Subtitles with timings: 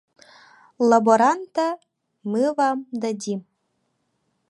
[0.91, 1.67] Лаборанта
[2.31, 3.39] мы вам дадим.